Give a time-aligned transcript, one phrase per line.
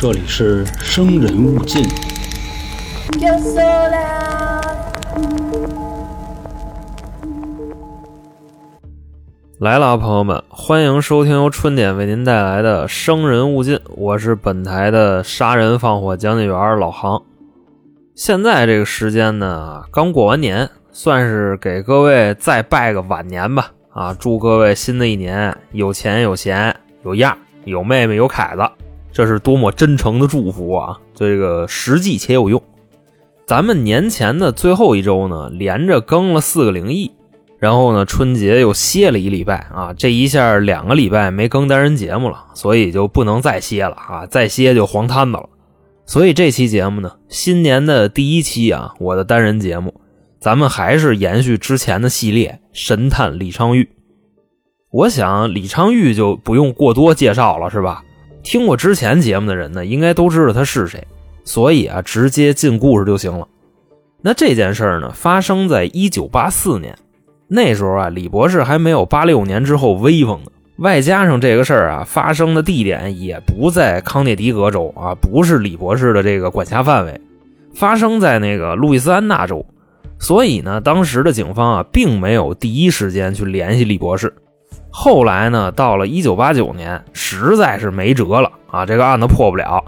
[0.00, 1.82] 这里是生人勿近。
[3.18, 4.62] Yo sola.
[9.58, 17.20] 来了啊，朋友们，欢迎收听由春点为您带来的《生人勿近》，我是本台的杀人放火讲解员老航。
[18.14, 23.72] 现在这个时间呢，刚过完年，算是给各位再拜个晚年吧。
[23.92, 28.62] 啊，祝各位新的一年有钱有闲有样有妹妹有凯子，
[29.18, 30.96] 这是多么真诚的祝福啊！
[31.12, 32.62] 这个实际且有用。
[33.44, 37.10] 咱们年前的最后一周呢，连着更了四个灵异。
[37.58, 45.48] 然后呢，春节又歇了一礼拜啊，这一下两个礼拜没更单人节目了，所以就不能再歇了啊，再歇就黄摊子了。
[46.06, 50.00] 所以这期节目呢，新年的第一期啊，我的单人节目，
[50.38, 53.82] 咱们还是延续之前的系列《神探李昌钰》。
[54.92, 58.04] 我想李昌钰就不用过多介绍了，是吧？
[58.48, 61.06] 听过之前节目的人呢，应该都知道他是谁，
[61.44, 63.46] 所以啊，直接进故事就行了。
[64.22, 66.96] 那这件事儿呢，发生在一九八四年。
[67.46, 70.50] 那时候啊，李博士还没有八六年之后威风呢。
[70.78, 77.20] 外加上这个事儿啊，发生的地点也不在康涅狄格州啊，不是李博士的这个管辖范围，
[77.74, 79.66] 发生在那个路易斯安那州。
[80.18, 84.32] 所以呢，当时的警方啊，并没有第一时间去联系李博士。
[85.00, 89.84] 后来呢，到了一九八九年，实在是没辙了啊，这个案子破不了。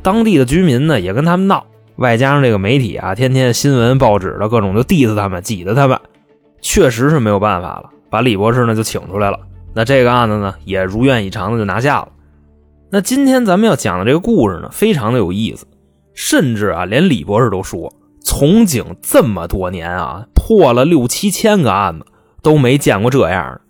[0.00, 6.00] 当地的居民呢，也跟他们闹，外加上这个媒体啊，天天新闻报纸的各种就 diss 他们，挤得他们。
[6.62, 9.38] 确实是没有办法了，把李博士呢就请出来了。
[9.74, 12.08] 那这个案子呢也如愿以偿的就拿下了。
[12.90, 15.66] 那今天咱们要讲的这个故事呢，非常的有意思，
[16.14, 22.06] 甚至啊连李博士都说，从警这么多年啊，破了六七千个案子
[22.40, 23.60] 都没见过这样的。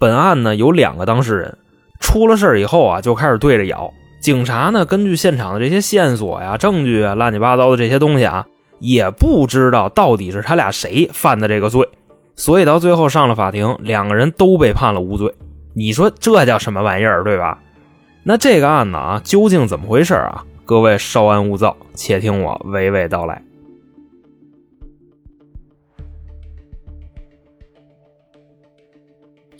[0.00, 1.58] 本案呢有两个当事人，
[2.00, 3.92] 出了事以后啊就开始对着咬。
[4.18, 8.46] 警察呢根据现场的这些线索呀、证据啊、乱七八糟的这些东西啊，
[8.78, 11.86] 也不知道到底是他俩谁犯的这个罪。
[12.34, 15.34] 所以到最后上了法庭，两个人都被判了无罪。
[15.74, 17.58] 你说这叫什么玩意儿，对吧？
[18.22, 20.42] 那这个案子啊，究竟怎么回事啊？
[20.64, 23.42] 各位稍安勿躁，且听我娓娓道来。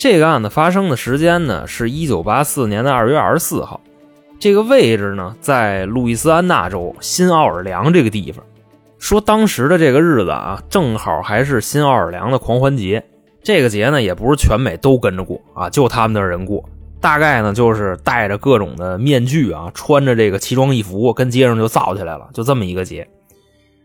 [0.00, 3.82] 这个案子发生的时间呢，是一九八四年的二月二十四号。
[4.38, 8.42] 这个位置呢，在路易斯安那州新奥尔良这个地方。
[8.98, 13.04] 说当时的这个日子啊，正好还是新奥尔良的狂欢节。
[13.42, 16.66] 这个节呢，也不是全美都跟着过啊，就他们那人过。
[16.98, 23.06] 大概呢，就是戴着各种的面具啊，穿着这个奇装异服，跟街上就造起来了，就这么一个节。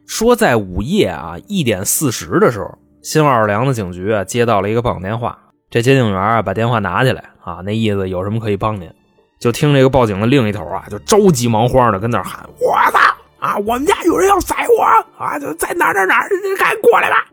[0.07, 5.37] 说在午夜啊一点四十的时候，新奥尔良的警局啊接到了一个报警电话。
[5.75, 8.89] 这接警员啊把电话拿起来啊，那意思有什么可以帮您。
[9.37, 12.99] 就听这个报警的另一头啊，就着急忙慌的跟那喊：“我操！”
[13.45, 15.37] 啊，我们家有人要宰我啊！
[15.37, 17.25] 就在哪哪哪儿，赶紧过来吧。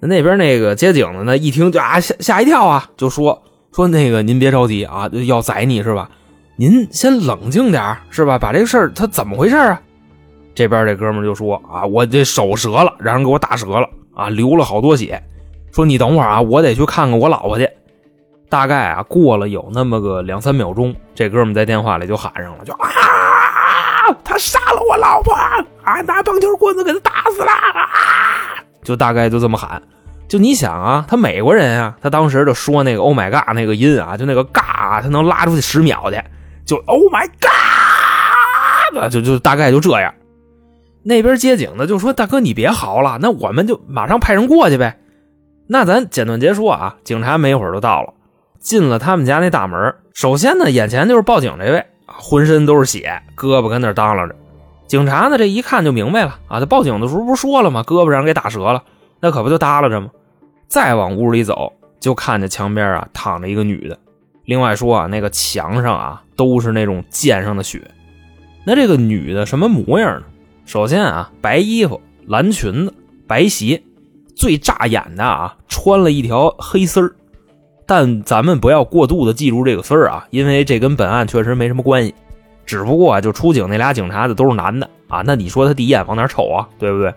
[0.00, 6.08] 那边那个接警的呢，一听就啊吓吓一跳啊，就说说那个您别着急啊，要宰你是吧？
[6.56, 8.38] 您先冷静点是吧？
[8.38, 9.78] 把这个事儿他怎么回事啊？
[10.54, 15.22] 这边这哥们就说啊，我这手折了，让人给我打折了啊，流了好多血。
[15.72, 17.68] 说你等会儿啊，我得去看看我老婆去。
[18.48, 22.88] 大概啊过了有那么个两三秒钟，这哥们在电话里就喊上了，就啊。
[24.24, 26.00] 他杀了我老婆啊！
[26.06, 28.56] 拿棒球棍子给他打死了啊！
[28.82, 29.82] 就大概就这么喊。
[30.26, 36.18] 就你想啊，他美国人啊，他当时就说那个 “Oh my god” 那个音啊，就那个“嘎”，他能拉出去十秒去。
[36.64, 37.28] 就 “Oh my
[38.92, 40.14] god”，就就大概就这样。
[41.02, 44.98] 那边接警的就说：“大哥，你别嚎了，那我们就马上派人过去呗。”
[45.68, 48.14] 那咱简短截说啊，警察没一会儿就到了，
[48.58, 49.94] 进了他们家那大门。
[50.14, 51.86] 首先呢，眼前就是报警这位。
[52.10, 54.34] 浑身都是血，胳膊跟那耷拉着。
[54.86, 56.58] 警察呢，这一看就明白了啊！
[56.58, 57.82] 他报警的时候不是说了吗？
[57.86, 58.82] 胳膊让人给打折了，
[59.20, 60.08] 那可不就耷拉着吗？
[60.68, 63.98] 再往屋里走，就看见墙边啊躺着一个女的。
[64.46, 67.82] 另外说啊，那个墙上啊都是那种溅上的血。
[68.64, 70.22] 那这个女的什么模样呢？
[70.64, 72.94] 首先啊，白衣服、蓝裙子、
[73.26, 73.82] 白鞋，
[74.38, 77.12] 最扎眼的啊，穿了一条黑丝儿。
[77.84, 82.14] 但咱们不要过度的记住这个丝儿啊，因为这跟本案确实没什么关系。
[82.64, 86.68] 只不过啊，就出警那俩警察的都是男的啊，那你说他第一眼往哪瞅啊？
[86.78, 87.12] 对不对？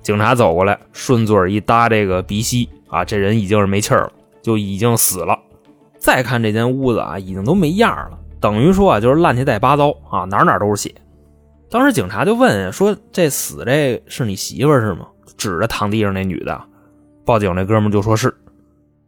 [0.00, 5.36] 警察走过来，顺嘴一搭这个鼻息啊，这人已经是没气儿了，就已经死了。
[5.98, 10.94] 再看这间屋子啊，已经都没样了，等于说啊，就是乱七八糟啊，哪哪都是血。
[11.68, 15.06] 当时警察就问说：“这死这是你媳妇是吗？”
[15.36, 16.60] 指着躺地上那女的。
[17.24, 18.34] 报警那哥们就说是。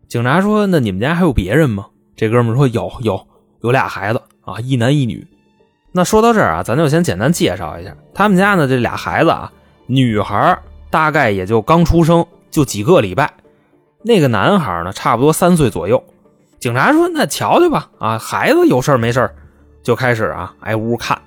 [0.08, 3.26] 警察说：“那你们家还有别人吗？”这哥们说：“有有
[3.62, 5.26] 有俩孩子啊，一男一女。”
[5.90, 9.52] 那说到这儿啊，咱就先简单介绍一下他们家呢这俩孩子啊，
[9.86, 10.58] 女孩
[10.90, 13.32] 大概也就刚出生，就几个礼拜，
[14.02, 16.02] 那个男孩呢差不多三岁左右。
[16.60, 19.28] 警察说：“那瞧瞧吧，啊，孩子有事没事
[19.82, 21.20] 就开始啊挨屋看，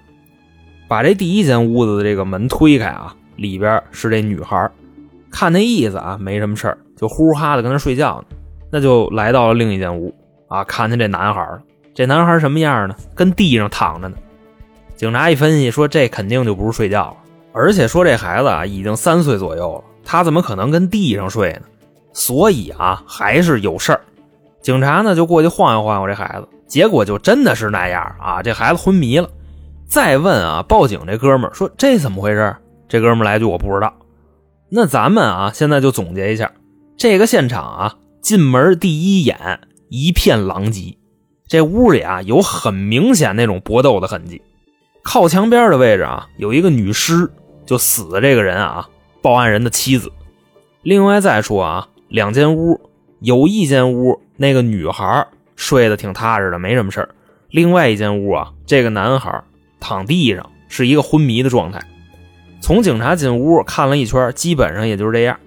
[0.87, 4.69] 把这第一间屋子的这个门推开啊，里边是这女孩，
[5.35, 8.37] 看那意思啊没什么事就呼哈的跟那睡觉呢。
[8.71, 10.15] 那就来到了另一间屋
[10.47, 11.59] 啊，看见这男孩了。
[11.93, 12.95] 这男孩什么样呢？
[13.13, 14.15] 跟地上躺着呢。
[14.95, 17.17] 警察一分析说，这肯定就不是睡觉了，
[17.51, 21.63] 而且说这孩子啊已经三岁左右了，他怎么可能跟地上睡呢？
[22.13, 23.99] 所以啊，还是有事儿。
[24.61, 29.29] 警察呢就过去晃悠晃悠这孩子，结果就真的是那样啊，这孩子昏迷了。
[29.85, 32.55] 再问啊，报警这哥们儿说这怎么回事？
[32.87, 33.93] 这哥们儿来句我不知道。
[34.77, 36.51] 那咱们啊现在就总结一下，
[36.97, 40.97] 这个现场啊，进门第一眼一片狼藉，
[41.47, 44.41] 这屋里啊有很明显那种搏斗的痕迹。
[45.01, 47.31] 靠墙边的位置啊有一个女尸，
[47.65, 48.89] 就死的这个人啊，
[49.21, 50.11] 报案人的妻子。
[50.81, 52.77] 另外再说啊，两间屋
[53.21, 54.19] 有一间屋。
[54.35, 55.25] 那个女孩
[55.55, 57.07] 睡得挺踏实的，没什么事。
[57.49, 59.41] 另外一间屋啊，这个男孩
[59.79, 61.79] 躺地上，是一个昏迷的状态。
[62.65, 65.37] 从警察进屋看了一圈，基本上也就是这样。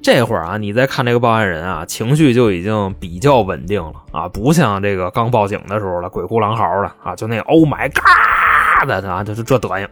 [0.00, 7.90] 这会儿啊，你再看这个报案人啊，情绪就已经比较稳定了啊，不像这个刚报警的时候了，鬼哭狼嚎的啊，就那 Oh my
[8.78, 9.88] God 的啊，就是这德行。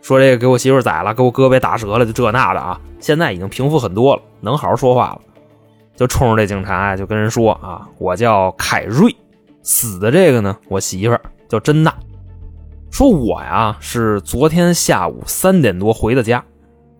[0.00, 2.80] 说这个给我媳妇宰了，给我胳膊打折了，就这那的啊。
[2.98, 5.20] 现在已经平复很多了，能好好说话了。
[5.96, 9.14] 就冲着这警察呀，就跟人说啊，我叫凯瑞，
[9.62, 11.92] 死的这个呢，我媳妇叫珍娜。
[12.90, 16.42] 说我呀是昨天下午三点多回的家，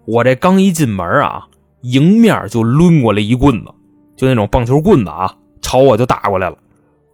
[0.07, 1.47] 我这刚一进门啊，
[1.83, 3.73] 迎面就抡过来一棍子，
[4.17, 6.57] 就那种棒球棍子啊，朝我就打过来了。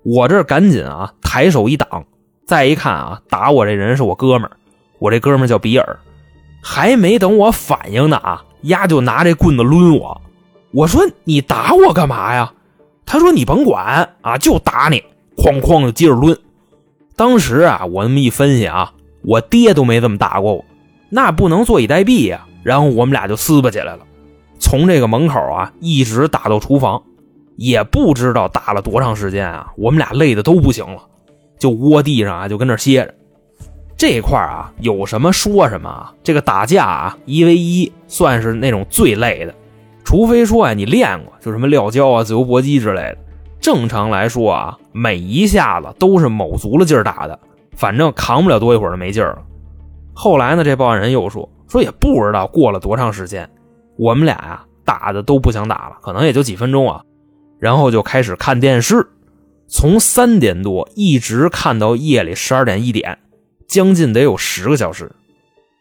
[0.04, 2.04] 我这赶紧啊抬手一挡，
[2.44, 4.56] 再一看啊，打我这人是我哥们儿，
[4.98, 5.98] 我这哥们儿叫比尔。
[6.60, 10.20] 还没等我反应呢啊，丫就拿这棍子抡我。
[10.72, 12.52] 我说你打我干嘛呀？
[13.06, 15.02] 他说你甭管啊，就打你，
[15.36, 16.36] 哐哐就接着抡。
[17.22, 20.64] 当时啊，我那么一分析啊，我爹都没这么打过我，
[21.08, 22.44] 那不能坐以待毙呀。
[22.64, 24.00] 然后我们俩就撕巴起来了，
[24.58, 27.00] 从这个门口啊一直打到厨房，
[27.54, 29.72] 也不知道打了多长时间啊。
[29.76, 31.00] 我们俩累的都不行了，
[31.60, 33.14] 就窝地上啊就跟那歇着。
[33.96, 39.54] 这块啊有什么说什么啊，这个打架啊一 v 一算是那种最累的。
[40.02, 43.18] 除非说啊，你练过，就什么撂跤啊、自由搏击之类的。
[43.62, 47.38] 正常来说啊，每一下子都是卯足了劲儿打的，
[47.76, 49.42] 反正扛不了多一会儿就没劲儿了。
[50.12, 53.48] 后来呢，这报案人又说，说也不知道过了多长时间，
[53.96, 57.02] 我们俩呀打的都不想打了，可能也就几分钟啊，
[57.60, 59.08] 然后就开始看电视，
[59.68, 63.16] 从三点多一直看到夜里十二点一点，
[63.68, 65.10] 将近得有十个小时。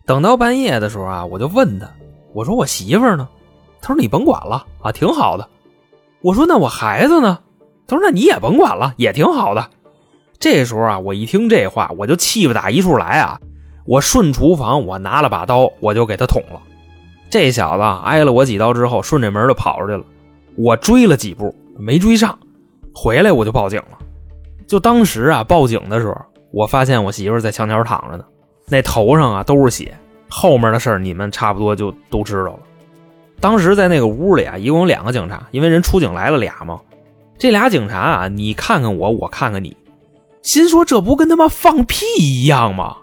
[0.05, 1.89] 等到半夜的时候啊，我就问他，
[2.33, 3.27] 我说我媳妇呢？
[3.81, 5.49] 他说：“你甭管了啊，挺好的。”
[6.21, 7.39] 我说：“那我孩子呢？”
[7.91, 9.69] 他说：“那你也甭管了，也挺好的。”
[10.39, 13.37] 这时候啊，我一听这话，我就气不打一处来啊！
[13.85, 16.61] 我顺厨房，我拿了把刀，我就给他捅了。
[17.29, 20.03] 这小子挨了我几刀之后，顺着门就跑出去了。
[20.55, 22.39] 我追了几步，没追上，
[22.95, 23.97] 回来我就报警了。
[24.65, 26.15] 就当时啊，报警的时候，
[26.51, 28.23] 我发现我媳妇在墙角躺着呢，
[28.69, 29.93] 那头上啊都是血。
[30.29, 32.59] 后面的事儿你们差不多就都知道了。
[33.41, 36.79] 当时在那个屋里啊，一共有两个警察，因为人出警来了俩嘛。
[37.41, 39.75] 这俩警察啊，你看看我，我看看你，
[40.43, 42.97] 心说这不跟他妈放屁一样吗？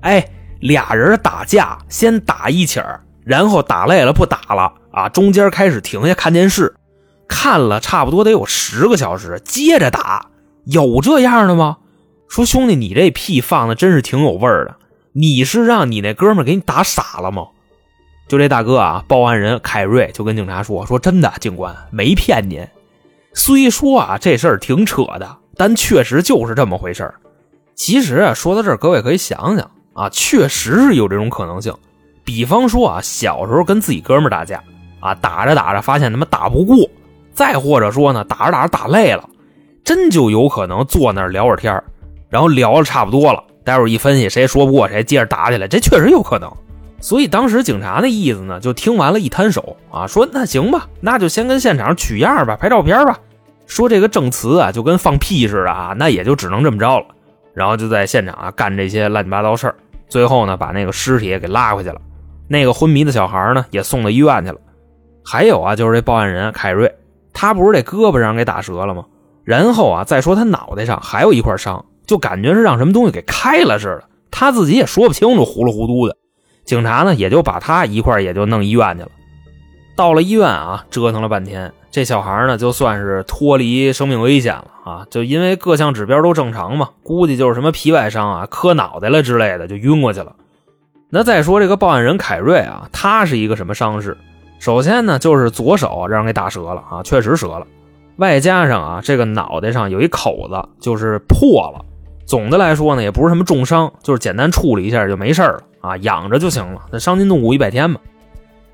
[0.00, 0.26] 哎，
[0.60, 6.74] 俩人打架，先打一起儿，然后打累了不打了啊，中间开始停下看电视，
[7.28, 10.30] 看了差不多得有十个小时，接着打，
[10.64, 11.76] 有这样的吗？
[12.30, 14.76] 说兄弟，你这屁放的真是挺有味儿的，
[15.12, 17.48] 你是让你那哥们给你打傻了吗？
[18.26, 22.66] 就这大哥啊，报案人凯瑞就跟警察说：“说真的，警官没骗您。
[23.34, 27.12] 虽说啊这事儿挺扯的，但确实就是这么回事
[27.74, 31.74] 其实啊，说到这儿，各位可以想想啊，确实是有这种可能性。
[32.24, 34.62] 比方说啊，小时候跟自己哥们打架
[35.00, 36.76] 啊，打着打着发现他妈打不过，
[37.32, 39.28] 再或者说呢，打着打着打累了，
[39.82, 41.82] 真就有可能坐那儿聊会儿天
[42.28, 46.50] 然后聊的差不多了，待会儿一分析谁说不过谁，接着打起来，这确实有可能。”
[47.02, 53.18] 所以当时警察那意思呢，就听完了一摊手啊，说那行吧，那就先跟现场取样吧，拍照片吧。
[53.66, 57.06] 说这个证词啊，就跟放屁似的啊，那也就只能这么着了。
[57.54, 59.74] 然后就在现场啊干这些乱七八糟事儿。
[60.08, 62.00] 最后呢，把那个尸体也给拉回去了。
[62.46, 64.58] 那个昏迷的小孩呢，也送到医院去了。
[65.24, 66.94] 还有啊，就是这报案人凯瑞，
[67.32, 69.04] 他不是这胳膊上给打折了吗？
[69.42, 76.16] 然后啊，再说他脑袋上还有一块伤，就感觉是让什么东西给开了似的，他自己也说不清楚，糊里糊涂的。
[76.64, 79.10] 警察呢，也就把他一块也就弄医院去了。
[79.94, 85.06] 到了医院啊，折腾了半天，这小孩呢，就算是脱离生命危险了啊！
[85.10, 90.34] 就因为各项指标都正常嘛，估计就是什么皮外伤啊、磕脑袋了之类的，就晕过去了。
[91.10, 94.16] 那再说这个报案人凯瑞啊，他是一个什么伤势？
[94.58, 97.66] 首先呢，就是左手让人给打折了啊，确实折了，
[98.16, 101.84] 外加上啊，这个脑袋上有一口子，就是破了。
[102.32, 106.80] 总的来说呢，也不是什么重伤，就是简单处理一下就没事了啊，养着就行了。
[106.90, 108.00] 那伤筋动骨一百天嘛。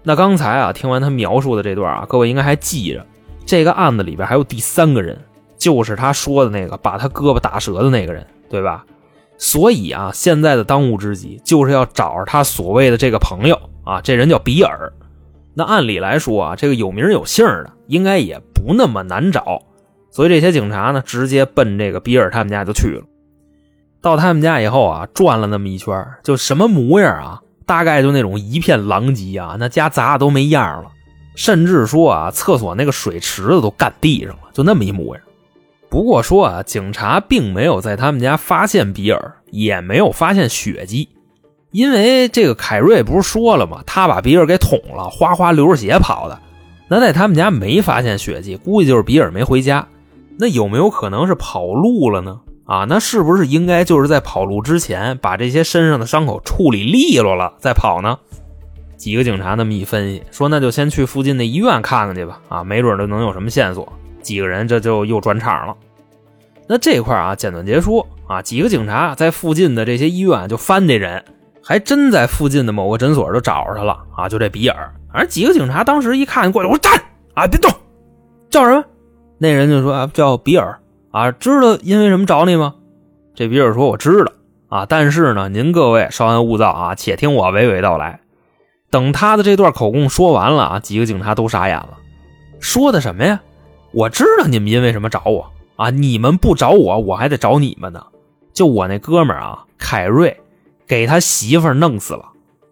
[0.04, 3.04] 那刚才啊，听完他描述的这段啊，各位应该还记着，
[3.44, 5.18] 这个案子里边还有第三个人，
[5.56, 8.84] 就是他说的那个把他胳膊打折的那个人，对吧？
[9.38, 14.92] 所以啊，现在的当务之急就是要找着他所谓的这个朋友啊，这人叫比尔。
[15.54, 19.60] 那按理来说啊，这个有名有姓的应该也不那么难找，
[20.12, 23.02] 所以这些警察呢，直接奔这个比尔他们家就去了。
[24.00, 27.42] 到他们家以后啊，转了那么一圈，就什么模样啊？
[27.66, 30.90] 大概就那种一片狼藉啊，那家砸的都没样了，
[31.34, 35.24] 甚至说啊，厕所那个水池子都干地上了，就那么一模样。
[35.90, 41.08] 不过说啊，警察并没有在他们家发现比尔，也没有发现血迹，
[41.70, 43.82] 因为这个凯瑞不是说了吗？
[43.86, 46.38] 他把比尔给捅了，哗哗流着血跑的。
[46.88, 49.86] 那在他们家没发现血迹，估计就是比尔没回家。
[50.38, 52.40] 那有没有可能是跑路了呢？
[52.68, 58.18] 啊，那是不是应该就是在跑路之前把这些身上的伤口处理利落了再跑呢？
[58.98, 62.38] 几个警察那么一分析，说那就先去附近的医院看看去吧。
[62.50, 63.90] 啊，没准就能有什么线索。
[64.20, 65.74] 几个人这就又转场了。
[66.66, 68.42] 那这块啊，简短结束啊。
[68.42, 71.24] 几个警察在附近的这些医院就翻这人，
[71.62, 73.98] 还真在附近的某个诊所就找着他了。
[74.14, 74.92] 啊，就这比尔。
[75.10, 77.72] 反正几个警察当时一看过来，我说站啊，别动，
[78.50, 78.84] 叫什么？
[79.38, 80.78] 那人就说啊，叫比尔。
[81.10, 82.74] 啊，知道因为什么找你吗？
[83.34, 84.32] 这比尔说：“我知道
[84.68, 88.20] 啊，但是呢，您各位稍安勿躁啊，且听我娓娓道来。”
[88.90, 91.98] 等他的这段口供说完了啊，几个警察都傻眼了。
[92.60, 93.40] 说的什么呀？
[93.92, 95.90] 我知道你们因为什么找我啊？
[95.90, 98.04] 你们不找我，我还得找你们呢。
[98.52, 100.40] 就我那哥们儿啊，凯瑞，
[100.86, 102.24] 给他媳妇弄死了，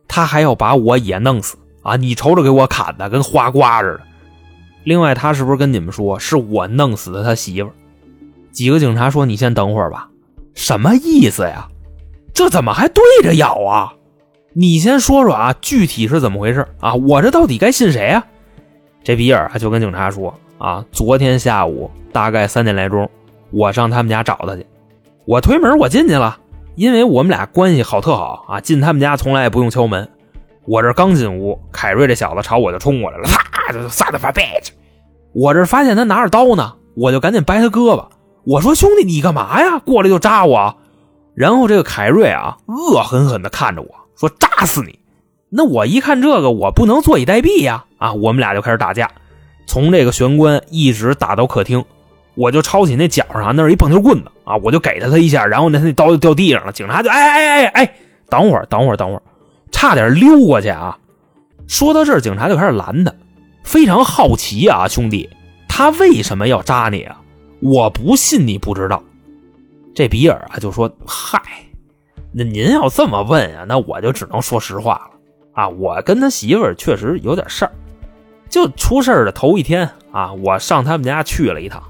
[0.08, 1.96] 他还要把我也弄死啊！
[1.96, 4.00] 你瞅瞅，给我砍的跟花瓜似的。
[4.84, 7.70] 另外，他是不是跟你们说是我弄死的他媳妇？
[8.56, 10.08] 几个警察说：“你先等会儿吧，
[10.54, 11.68] 什么意思呀？
[12.32, 13.92] 这怎么还对着咬啊？
[14.54, 16.94] 你先说说啊，具体是怎么回事啊？
[16.94, 18.24] 我这到底该信谁啊？”
[19.04, 23.06] 这比尔啊就跟警察说：“啊，昨天下午大概三点来钟，
[23.50, 24.66] 我上他们家找他去，
[25.26, 26.38] 我推门我进去了，
[26.76, 30.08] 因为我们俩关系好特好啊，进他们家从来也不用敲门。
[30.64, 34.70] 我这刚进屋，凯瑞这小子朝我就冲过来了，啪就撒他发 bitch！
[35.34, 38.02] 我这发现他拿着刀呢，我就赶紧掰他胳膊。”
[38.46, 39.80] 我说兄弟，你干嘛呀？
[39.80, 40.76] 过来就扎我，
[41.34, 45.00] 然后这个凯瑞啊，恶狠狠地看着我说：“扎死你！”
[45.50, 47.84] 那我一看这个，我不能坐以待毙呀！
[47.98, 49.10] 啊，我们俩就开始打架，
[49.66, 51.84] 从这个玄关一直打到客厅，
[52.36, 56.70] 我就抄起那脚上那是一棒球棍子啊，我就给了他一下，然后那那刀就掉地上了。
[56.70, 57.94] 警察就哎哎哎哎，
[58.28, 59.22] 等会儿等会儿等会儿，
[59.72, 60.96] 差点溜过去啊！
[61.66, 63.12] 说到这儿，警察就开始拦他，
[63.64, 65.28] 非常好奇啊，兄弟，
[65.68, 67.18] 他为什么要扎你啊？
[67.60, 69.02] 我不信你不知道，
[69.94, 71.40] 这比尔啊就说：“嗨，
[72.32, 75.10] 那您要这么问啊，那我就只能说实话了
[75.54, 75.68] 啊。
[75.68, 77.72] 我跟他媳妇儿确实有点事儿，
[78.50, 81.82] 就出事儿的头一天啊，我上他们家去了一趟。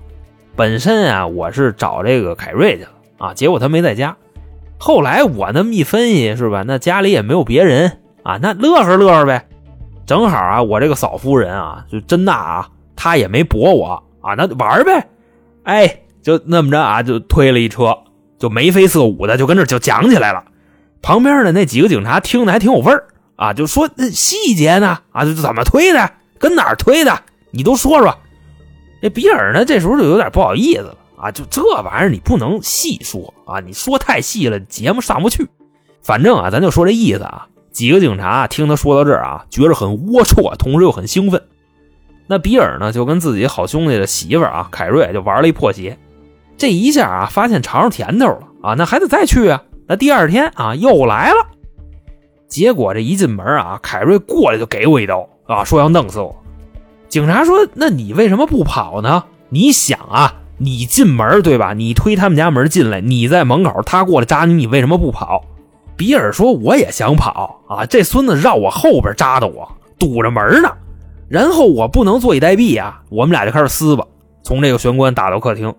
[0.54, 4.16] 本身啊，我是找这个凯瑞去了啊，结果他没在家。
[4.78, 6.62] 后来我那么一分析，是吧？
[6.64, 9.49] 那家里也没有别人啊，那乐呵乐呵呗。
[10.06, 15.04] 正好啊，我这个嫂夫人啊，就真的啊，她也没驳我啊，那玩呗。”
[15.66, 17.99] 哎，就那么着啊，就推了一车，
[18.38, 20.44] 就眉飞色舞的就跟这就讲起来了。
[21.02, 26.08] 旁边的那几个警察听的还挺有味儿啊，就说细节呢啊，就怎么推的，
[26.38, 27.20] 跟哪儿推的，
[27.50, 28.16] 你都说说。
[29.02, 35.49] 这比尔呢，这时候就有点不好意思了啊，就这玩意儿你不能细说啊，你说太细了，节目上不去。
[36.00, 37.49] 反正啊，咱就说这意思啊。
[37.73, 41.42] 几个警察听他说到这儿啊，觉着很龌龊，同时又很兴奋。
[42.26, 45.97] 那比尔呢，就跟自己好兄弟的媳妇啊，凯瑞就玩了一破鞋，
[46.56, 49.62] 这一下啊，发现尝上甜头了啊，那还得再去啊。
[49.87, 51.47] 那第二天啊，又来了，
[52.49, 56.35] 结果这一进门啊，凯瑞过来就给我一刀啊，说要弄死我。
[57.09, 59.25] 警察说：“那你为什么不跑呢？
[59.49, 61.73] 你想啊，你进门对吧？
[61.73, 65.45] 你推他们家门进来，你在门口，他过来扎你，你为什么不跑？”
[65.97, 70.68] 比尔说：“我也想跑啊，这孙子绕我后边扎的我，堵着门呢。”
[71.28, 73.02] 然后我不能坐以待毙啊！
[73.11, 74.06] 我们俩就开始撕吧，
[74.42, 75.75] 从这个玄关打到客厅。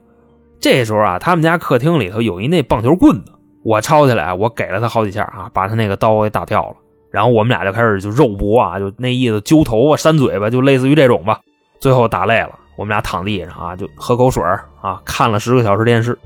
[0.59, 3.31] 这时候啊，他们家客厅里头有一那棒球棍子，
[3.63, 6.75] 我抄起来，我给了他好几下啊，把他那个刀给打掉了。
[7.11, 11.39] 然后我们俩就开始就肉搏啊，就那意思揪头发、扇嘴巴，就类似于这种吧。
[11.79, 14.43] 最后打累了，我们俩躺地上啊，就喝口水
[14.81, 16.17] 啊，看了十个小时电视。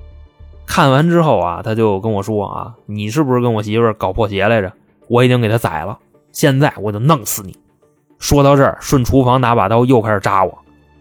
[0.65, 4.71] 看完之后啊，他就跟我说啊：“你是不是跟我媳妇搞破鞋来着？
[5.09, 5.99] 我已经给他宰了，
[6.31, 7.55] 现在我就弄死你。”
[8.21, 10.57] 说到这儿，顺厨房拿把刀又开始扎我。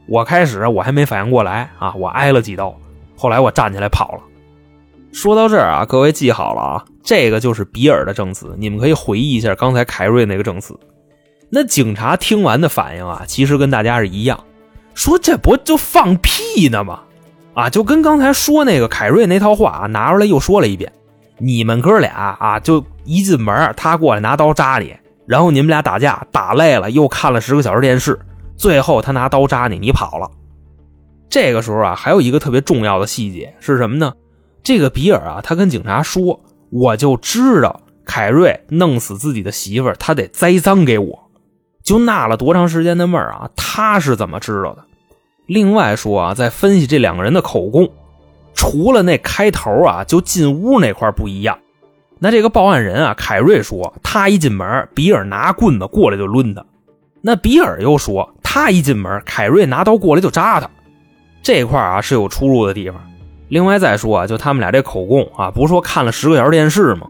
[0.09, 2.75] 我开始我还没反应过来啊，我挨了几刀，
[3.15, 4.21] 后来我站起来跑了。
[5.13, 10.75] 说到这儿啊，各位记好了啊，这个就是比尔的证词，你们可以回忆一下刚才凯瑞那个证词。
[11.51, 14.43] 那警察听完的反应啊，其实跟大家是一样，
[14.95, 17.01] 说这不就放屁呢吗？
[17.53, 20.91] 啊，就跟刚才说那个凯瑞那套话啊，拿出来又说了一遍。
[21.37, 24.97] 你们哥俩啊，就一进门，他过来拿刀扎你，
[25.31, 28.19] 然后你们俩打架，打累了，又看了十个小时电视，
[28.57, 30.29] 最后他拿刀扎你，你跑了。
[31.29, 34.13] 这个时候啊，还有一个特别重要的细节是什么呢？
[34.65, 36.41] 这个比尔啊，他跟警察说，
[36.73, 41.31] 我就知道凯瑞弄死自己的媳妇儿，他得栽赃给我，
[41.85, 43.49] 就纳了多长时间的闷儿啊？
[43.55, 44.83] 他是怎么知道的？
[45.47, 47.89] 另外说啊，在分析这两个人的口供，
[48.53, 51.57] 除了那开头啊，就进屋那块不一样。
[52.23, 56.63] 那这个报案人啊，凯瑞说他一进门，比尔拿棍子过来就抡他。
[57.23, 60.69] 那比尔又说他一进门，凯瑞拿刀过来就扎他。
[61.43, 63.01] 这块啊是有出入的地方。
[63.49, 67.07] 另外再说啊，就他们俩这口供啊，不是说看了十个小时电视吗？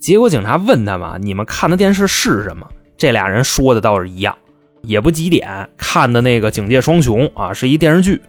[0.00, 2.66] 结果警察问他们，你们看的电视是什么？
[2.96, 4.34] 这俩人说的倒是一样。
[4.80, 8.20] 也不几点看的那个《警戒双雄》啊，是一电视剧。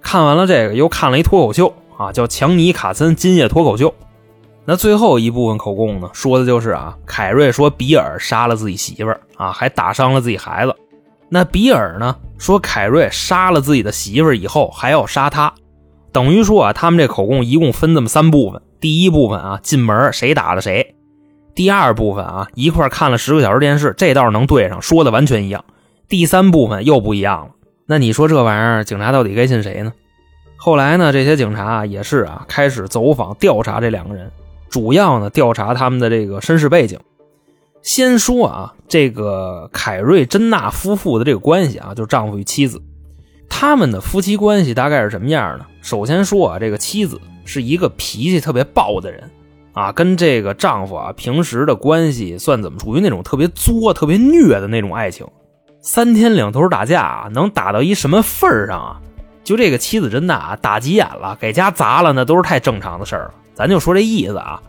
[0.00, 3.88] 看完了这个，又看了一脱口秀啊，叫《强尼卡森今夜脱口秀》。
[4.64, 10.74] 那最后一部分口供呢，说的就是啊，凯瑞说比尔杀了自己媳妇儿啊，还打伤了自己孩子。
[11.28, 15.52] 那比尔呢，说凯瑞杀了自己的媳妇儿以后还要杀他，
[16.12, 18.62] 等于说啊，他们这口供一共分这么三部分。
[18.80, 20.94] 第一部分啊，进门谁打了谁；
[21.54, 25.64] 第二部分啊，一块看了十个小时电视，这倒是能对上，说的完全一样。
[26.08, 27.50] 第三部分又不一样了，
[27.86, 29.92] 那你说这玩意儿，警察到底该信谁呢？
[30.56, 34.30] 后来呢，这些警察也是啊，开始走访调查这两个人，
[34.72, 36.98] 主要呢调查他们的这个身世背景。
[37.82, 42.80] 先说啊，这个凯瑞珍娜夫妇的这个关系啊，就是丈夫与妻子，
[43.50, 45.66] 他们的夫妻关系大概是什么样呢？
[45.82, 49.30] 首先说啊，这个妻子是一个脾气特别暴的人
[49.74, 55.26] 啊，跟这个丈夫啊平时的关系算怎么处于那种特别作、特别虐的那种爱情。
[55.82, 59.00] 三天两头打架啊，能打到一什么份儿上啊？
[59.44, 63.34] 就这个妻子真的啊，打急眼了，给家砸了，那都是太正常的事儿了。
[63.54, 64.60] 咱就说这意思啊。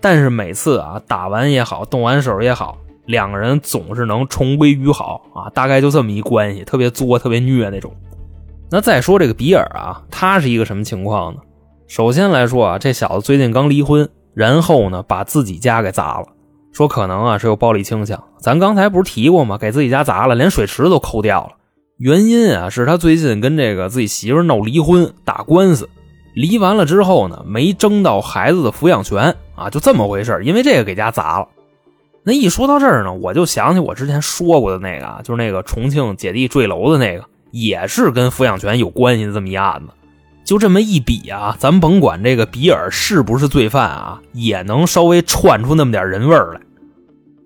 [0.00, 5.50] 但是每次啊，打完也好，动完手也好，两个人总是能重归于好啊。
[5.50, 7.92] 大概就这么一关系，特别作，特别虐那种。
[8.70, 11.40] 那再说这个比尔啊，他是一个什么情况呢？
[11.86, 16.26] 首先来说啊，这小子最近刚离婚，然后呢，把自己家给砸了。
[16.72, 19.58] 说可能啊是有暴力倾向，咱刚才不是提过吗？
[19.58, 21.56] 给自己家砸了，连水池都抠掉了。
[21.98, 25.90] 原因啊是他最近跟这个自己媳妇闹离婚，打官司，
[26.34, 31.48] 离完了之后呢，没争到孩子的抚养权啊，就这么回事因为这个给家砸了。
[32.22, 39.92] 那一说到这儿呢，我就想起我之前说过的那个啊，就是那个重庆姐弟坠楼的那个，也是跟抚养权有关系的这么一案子。
[40.44, 46.60] 就这么一比啊，咱甭管这个比尔是不是罪犯啊，也能稍微串出那么点人味儿来。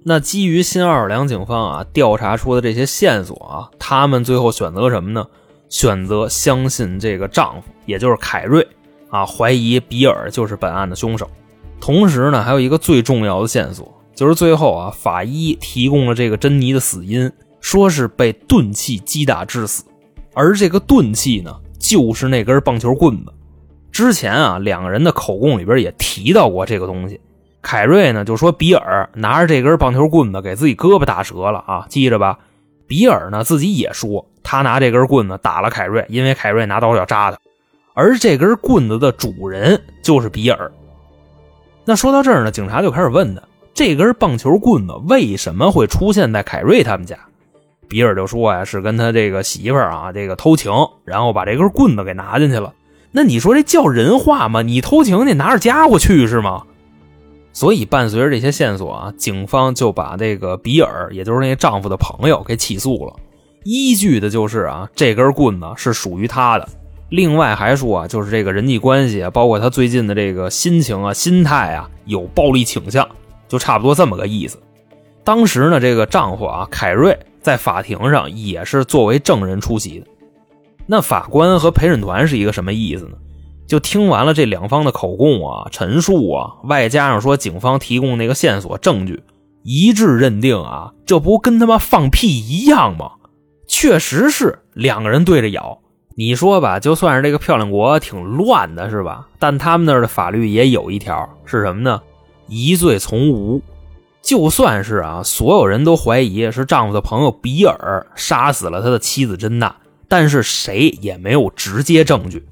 [0.04, 5.26] 那基于新奥尔良警方啊调查出的这些线索啊，他们最后选择什么呢？
[5.74, 8.64] 选择相信这个丈夫，也就是凯瑞
[9.08, 11.28] 啊，怀疑比尔就是本案的凶手。
[11.80, 17.28] 同时呢，还有一个最重要的线索，就是最后啊，法医提供了这个珍妮的死因，
[17.60, 19.82] 说是被钝器击打致死，
[20.32, 21.52] 而这个钝器呢。
[21.76, 23.32] 就是那根棒球棍子，
[23.92, 27.20] 之前啊，两个人的口供里边也提到过这个东西。
[27.60, 32.38] 凯瑞呢就说比尔拿着这根棒球棍子给自己胳膊打折了啊，记着吧。
[32.86, 37.38] 比尔呢自己也说他拿这根棍子打了凯瑞，因为凯瑞拿刀要扎他，
[37.94, 40.70] 而这根棍子的主人就是比尔。
[41.84, 47.18] 那说到这儿呢，警察就开始问他，这根棒球棍子为什么会出现在凯瑞他们家？
[47.88, 50.72] 比尔就说呀，是跟他这个媳妇儿啊，这个偷情，
[51.04, 52.72] 然后把这根棍子给拿进去了。
[53.10, 54.62] 那你说这叫人话吗？
[54.62, 56.62] 你偷情，你拿着家伙去是吗？
[57.52, 63.14] 所以伴随着这些线索啊，警方就把这个比尔，也就是那丈夫的朋友给起诉了。
[63.64, 66.68] 依据的就是啊，这根棍子是属于他的。
[67.08, 73.08] 另外还说啊，就是这个人际关系啊，包括他最近的这个心情啊、心态啊，有暴力倾向，
[73.48, 74.58] 就差不多这么个意思。
[75.24, 77.18] 当时呢，这个丈夫啊，凯瑞。
[77.44, 80.06] 在法庭上也是作为证人出席的。
[80.86, 83.18] 那法官和陪审团是一个什么意思呢？
[83.66, 89.22] 就听完了这两方的口供啊、陈述啊，外加上说警方提供那个线索证据，
[89.62, 93.10] 一致认定啊，这不跟他妈放屁一样吗？
[93.76, 95.80] 确实是两个人对着咬。
[96.14, 99.26] 你说吧，就算是这个漂亮国挺乱的，是吧？
[99.40, 102.00] 但他们那儿的法律也有一条，是什么呢？
[102.46, 103.60] 疑罪从无。
[104.22, 109.74] 就算是啊，所有人都怀疑是丈夫的朋友比尔杀死了他的妻子珍娜，
[110.08, 112.46] 但是谁也没有直接证据。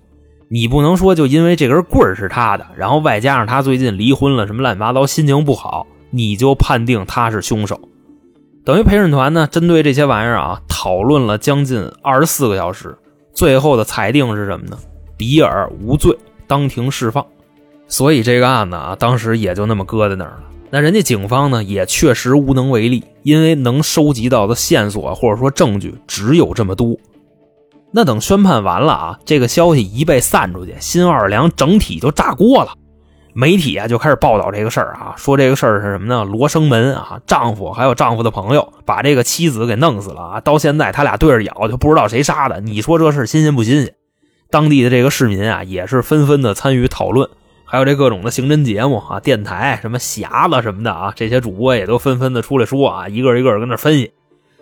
[0.49, 7.81] 你不能说就因为这根棍儿是他的，然后外加上他最近离婚了，什么乱七八糟，心情不好，你就判定他是凶手。
[8.65, 12.99] 等于陪审团呢，针对这些玩意儿啊，讨论了将近二十四个小时，
[13.33, 14.77] 最后的裁定是什么呢？
[15.17, 16.19] 比尔无罪，
[16.49, 17.25] 当庭释放。
[17.87, 20.43] 所以这个案子啊，当时也就那么搁在那儿了。
[20.71, 26.97] 那人家警方呢，也确实无能为力，因为能收集到的线索或者说证据只有这么多。
[27.93, 32.73] 那等宣判完了啊，这个消息一被散出去，新奥尔良整体就炸锅了。
[33.35, 36.23] 媒体啊就开始报道这个事儿啊，说这个事儿是什么呢？
[36.25, 40.41] 罗生门啊，丈夫还有丈夫的朋友把这个妻子给弄死了啊！
[40.41, 42.61] 到现在他俩对着咬，就不知道谁杀的。
[42.61, 43.95] 你说这事新鲜不新鲜？
[44.51, 47.27] 当地的这个市民啊，也是纷纷的参与讨论，
[47.65, 54.13] 还有这各种的刑侦节目啊，电台什么匣子什么的啊，这些主播也都纷纷的出来说啊，一个一个跟那分析。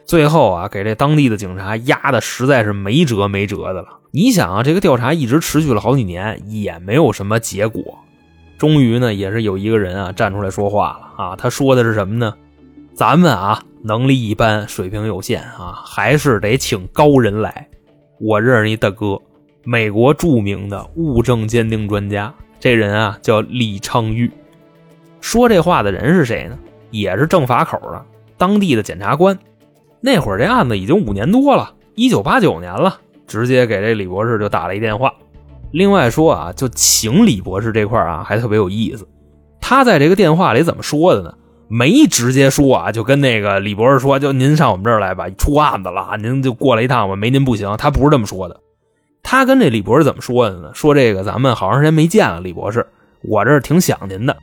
[0.06, 3.88] 最后啊，给这当地的警察压的实在是没辙没辙的了。
[4.12, 7.98] 你想啊，这个调查一直持续了好几年，也没有什么结果。
[8.60, 11.34] 终于呢，也是有一个人啊站出来说话了啊。
[11.34, 12.34] 他说的是什么呢？
[12.92, 17.66] 咱们啊能力一般，水平有限啊，还是得请高人来。
[18.20, 19.18] 我认识一大哥，
[19.64, 24.30] 美国著名的物证鉴定专家，这人啊叫李昌钰。
[25.22, 26.58] 说这话的人是谁呢？
[26.90, 28.04] 也是政法口的
[28.36, 29.38] 当地的检察官。
[30.02, 35.14] 那会儿这案子已经五年多了，一九八九年了，直接给这李博士就打了一电话。
[35.72, 39.06] 另外说啊，就请李博士这块啊，还特别有意思。
[39.61, 41.35] 他在这个电话里怎么说的呢？
[41.68, 47.76] 没直接说啊，就跟那个李博士说，就您上我们这儿来吧，出案子了，您就过来一趟吧，没您不行。
[47.76, 48.59] 他不是这么说的。
[49.22, 50.72] 他跟这李博士怎么说的呢？
[50.74, 52.85] 说这个咱们好长时间没见了，李博士，
[53.22, 54.37] 我这儿挺想您的，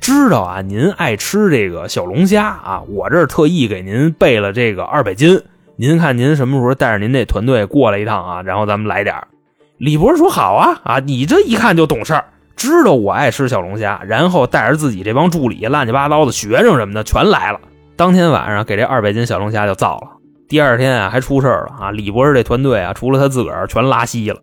[0.00, 5.42] 知道啊，您爱吃这个小龙虾啊，我这儿特意给您备了这个二百斤，
[5.74, 8.42] 您看您什么时候带着您这团队过来一趟啊？
[8.42, 9.26] 然后咱们来点儿。
[9.78, 12.24] 李博士说：“好啊，啊，你这一看就懂事儿，
[12.56, 17.60] 知道我爱吃小龙虾，然后带着自己这帮助理、乱七八糟的学生什么的全来了。
[17.94, 20.08] 当天晚上给这二百斤小龙虾就造了。
[20.48, 21.90] 第二天啊，还出事了啊！
[21.92, 24.40] 李博士这团队啊，除了他自个儿，全拉稀了。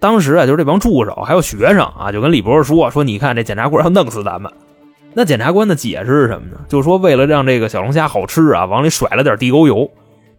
[0.00, 4.50] 当时啊，就是这帮助手还有学生啊，就跟李博士说：说你看这检察官要弄死咱们。
[5.12, 6.60] 那检察官的解释是什么呢？
[6.66, 9.90] 就是说为了让这个小龙虾好吃啊，往里甩了点地沟油。”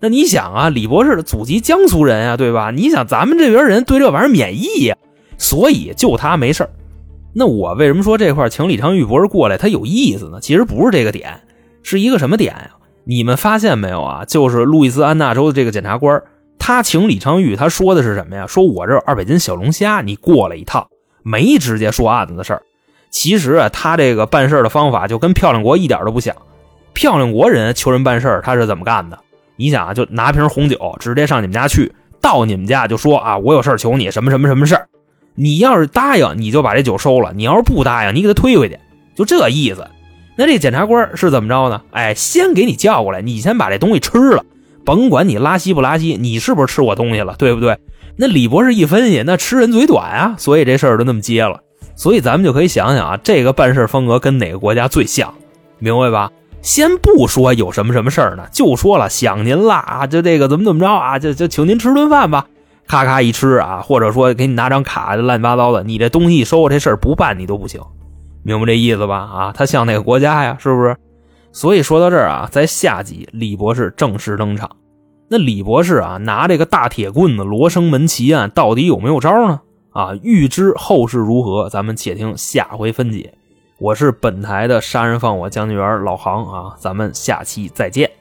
[0.02, 2.72] 那你想啊，李博士的祖籍江苏人啊，对吧？
[2.72, 4.96] 你想咱们这边人对这玩意儿免疫呀，
[5.38, 6.68] 所以就他没事
[7.34, 10.40] 那我为什么说这块请李昌钰博士过来他有意思呢？
[10.42, 11.42] 其实不是这个点，
[11.84, 12.72] 是一个什么点呀？
[13.04, 14.26] 你们发现没有啊？
[14.26, 16.22] 就是路易斯安那州的这个检察官，
[16.58, 18.48] 他请李昌钰，他说的是什么呀？
[18.48, 20.88] 说我这二百斤小龙虾，你过来一趟，
[21.24, 22.62] 没直接说案子的事儿。
[23.12, 26.36] 其实啊，他这个办事的方法就跟漂亮国一点都不像。
[26.94, 29.18] 漂亮国人求人办事他是怎么干的？
[29.60, 31.92] 你想啊，就拿瓶红酒，直接上你们家去，
[32.22, 34.80] 到你们家就说啊，我有事求你，什么什么什么事
[35.36, 38.80] 你要是答应，你就把这酒收了；你要是不答应，你给他推回去，
[39.16, 39.86] 就这意思。
[40.38, 41.82] 那这检察官是怎么着呢？
[41.92, 44.46] 哎，先给你叫过来，你先把这东西吃了，
[44.86, 47.78] 甭管你拉稀不拉稀，你是不是吃我东西了，对不对？
[48.16, 51.60] 那李博士一分析，那吃人嘴短啊，所以这事儿就那么接了。
[51.98, 55.34] 所以咱们就可以想想啊，这个办事风格跟哪个国家最像，
[55.80, 56.32] 明白吧？
[56.62, 62.48] 先不说有什么什么事儿呢，就说了想您了啊，就这个怎么怎么着啊，就就请您吃顿饭吧，
[62.88, 67.82] 咔咔一吃啊，或者说给你拿张卡，乱七八糟的，你这东西一收，这事儿不办你都不行，
[68.44, 69.18] 明白这意思吧？
[69.18, 70.58] 啊，他像哪个国家呀？
[70.60, 70.96] 是不是？
[71.52, 74.70] 所以说到这儿啊，在下集李博士正式登场。
[75.30, 79.62] 那李博士啊，拿这个大铁棍子罗生门奇案到底有没有招呢？
[79.92, 83.34] 啊，欲知后事如何，咱们且听下回分解。
[83.80, 88.19] 我是本台的杀人放火讲解员老航啊，咱们下期再见。